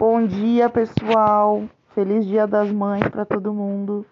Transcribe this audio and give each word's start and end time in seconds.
Bom 0.00 0.26
dia, 0.26 0.70
pessoal. 0.70 1.64
Feliz 1.88 2.24
Dia 2.24 2.46
das 2.46 2.72
Mães 2.72 3.06
para 3.08 3.26
todo 3.26 3.52
mundo. 3.52 4.06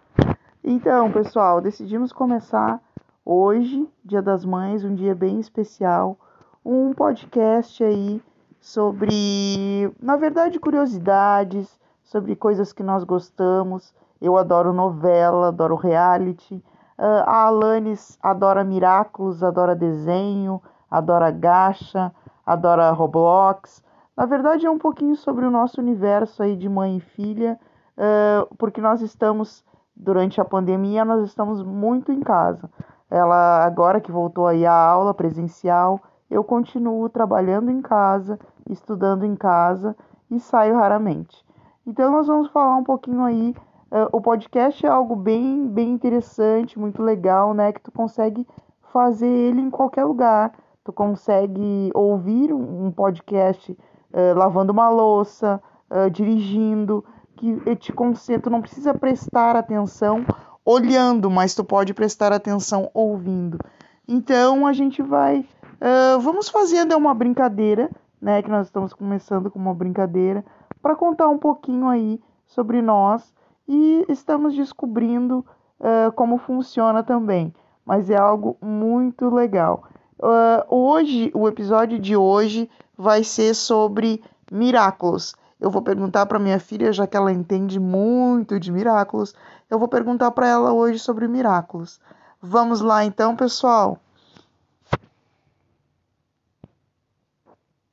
Então, 0.62 1.10
pessoal, 1.10 1.62
decidimos 1.62 2.12
começar 2.12 2.78
hoje, 3.24 3.88
Dia 4.04 4.20
das 4.20 4.44
Mães, 4.44 4.84
um 4.84 4.94
dia 4.94 5.14
bem 5.14 5.40
especial, 5.40 6.18
um 6.62 6.92
podcast 6.92 7.82
aí 7.82 8.22
sobre, 8.60 9.90
na 9.98 10.18
verdade, 10.18 10.60
curiosidades, 10.60 11.80
sobre 12.04 12.36
coisas 12.36 12.70
que 12.70 12.82
nós 12.82 13.02
gostamos. 13.02 13.94
Eu 14.20 14.36
adoro 14.36 14.74
novela, 14.74 15.48
adoro 15.48 15.74
reality. 15.74 16.56
Uh, 16.98 17.24
a 17.24 17.44
Alanis 17.44 18.18
adora 18.22 18.62
Miraculous, 18.62 19.42
adora 19.42 19.74
desenho, 19.74 20.60
adora 20.90 21.30
gacha, 21.30 22.12
adora 22.44 22.90
Roblox. 22.90 23.82
Na 24.18 24.26
verdade, 24.26 24.66
é 24.66 24.70
um 24.70 24.78
pouquinho 24.78 25.14
sobre 25.14 25.46
o 25.46 25.50
nosso 25.50 25.80
universo 25.80 26.42
aí 26.42 26.56
de 26.56 26.68
mãe 26.68 26.96
e 26.96 27.00
filha, 27.00 27.56
uh, 27.96 28.52
porque 28.56 28.80
nós 28.80 29.00
estamos, 29.00 29.64
durante 29.94 30.40
a 30.40 30.44
pandemia, 30.44 31.04
nós 31.04 31.24
estamos 31.24 31.62
muito 31.62 32.10
em 32.10 32.18
casa. 32.18 32.68
Ela, 33.08 33.64
agora 33.64 34.00
que 34.00 34.10
voltou 34.10 34.48
aí 34.48 34.66
a 34.66 34.74
aula 34.74 35.14
presencial, 35.14 36.00
eu 36.28 36.42
continuo 36.42 37.08
trabalhando 37.08 37.70
em 37.70 37.80
casa, 37.80 38.40
estudando 38.68 39.22
em 39.22 39.36
casa 39.36 39.94
e 40.28 40.40
saio 40.40 40.74
raramente. 40.74 41.46
Então, 41.86 42.10
nós 42.10 42.26
vamos 42.26 42.50
falar 42.50 42.74
um 42.74 42.82
pouquinho 42.82 43.22
aí. 43.22 43.54
Uh, 43.92 44.08
o 44.10 44.20
podcast 44.20 44.84
é 44.84 44.88
algo 44.88 45.14
bem, 45.14 45.68
bem 45.68 45.92
interessante, 45.92 46.76
muito 46.76 47.04
legal, 47.04 47.54
né? 47.54 47.72
Que 47.72 47.80
tu 47.80 47.92
consegue 47.92 48.44
fazer 48.92 49.28
ele 49.28 49.60
em 49.60 49.70
qualquer 49.70 50.02
lugar. 50.02 50.52
Tu 50.82 50.92
consegue 50.92 51.92
ouvir 51.94 52.52
um 52.52 52.90
podcast 52.90 53.78
uh, 54.12 54.36
lavando 54.36 54.72
uma 54.72 54.88
louça, 54.88 55.60
uh, 55.90 56.10
dirigindo, 56.10 57.04
que 57.36 57.76
te 57.76 57.92
concentra, 57.92 58.50
não 58.50 58.60
precisa 58.60 58.92
prestar 58.92 59.54
atenção 59.56 60.24
olhando, 60.64 61.30
mas 61.30 61.54
tu 61.54 61.64
pode 61.64 61.94
prestar 61.94 62.32
atenção 62.32 62.90
ouvindo. 62.92 63.58
Então 64.06 64.66
a 64.66 64.72
gente 64.72 65.00
vai, 65.00 65.38
uh, 65.40 66.20
vamos 66.20 66.48
fazendo 66.48 66.94
uma 66.96 67.14
brincadeira, 67.14 67.90
né? 68.20 68.42
Que 68.42 68.50
nós 68.50 68.66
estamos 68.66 68.92
começando 68.92 69.50
com 69.50 69.58
uma 69.58 69.74
brincadeira 69.74 70.44
para 70.82 70.94
contar 70.94 71.28
um 71.28 71.38
pouquinho 71.38 71.88
aí 71.88 72.20
sobre 72.46 72.82
nós 72.82 73.34
e 73.66 74.04
estamos 74.08 74.54
descobrindo 74.54 75.44
uh, 75.80 76.12
como 76.12 76.36
funciona 76.36 77.02
também. 77.02 77.54
Mas 77.84 78.10
é 78.10 78.18
algo 78.18 78.56
muito 78.60 79.30
legal. 79.30 79.84
Uh, 80.18 80.74
hoje, 80.74 81.30
o 81.34 81.48
episódio 81.48 81.98
de 81.98 82.16
hoje 82.16 82.68
vai 82.98 83.22
ser 83.22 83.54
sobre 83.54 84.22
Miraculous. 84.50 85.36
Eu 85.60 85.70
vou 85.70 85.80
perguntar 85.80 86.26
para 86.26 86.38
minha 86.38 86.58
filha, 86.58 86.92
já 86.92 87.06
que 87.06 87.16
ela 87.16 87.32
entende 87.32 87.78
muito 87.78 88.58
de 88.58 88.72
Miraculous, 88.72 89.34
eu 89.70 89.78
vou 89.78 89.86
perguntar 89.86 90.32
para 90.32 90.48
ela 90.48 90.72
hoje 90.72 90.98
sobre 90.98 91.28
Miraculous. 91.28 92.00
Vamos 92.42 92.80
lá 92.80 93.04
então, 93.04 93.36
pessoal. 93.36 94.00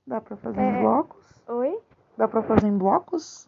Dá 0.08 0.20
para 0.20 0.36
fazer 0.38 0.60
é... 0.60 0.70
em 0.70 0.82
blocos? 0.82 1.24
Oi? 1.48 1.80
Dá 2.18 2.28
para 2.28 2.42
fazer 2.44 2.68
em 2.68 2.78
blocos? 2.78 3.48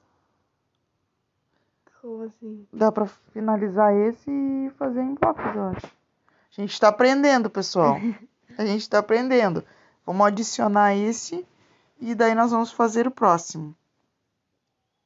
Como 2.01 2.23
assim? 2.23 2.67
Dá 2.71 2.91
para 2.91 3.05
finalizar 3.33 3.93
esse 3.95 4.29
e 4.29 4.71
fazer 4.77 5.01
em 5.01 5.15
blocos, 5.15 5.55
eu 5.55 5.63
acho. 5.63 5.87
A 5.87 6.61
gente 6.61 6.73
está 6.73 6.87
aprendendo, 6.89 7.49
pessoal. 7.49 7.97
A 8.57 8.65
gente 8.65 8.81
está 8.81 8.97
aprendendo. 8.97 9.63
Vamos 10.07 10.25
adicionar 10.25 10.95
esse 10.95 11.45
e 11.99 12.15
daí 12.15 12.33
nós 12.33 12.51
vamos 12.51 12.71
fazer 12.71 13.05
o 13.05 13.11
próximo. 13.11 13.75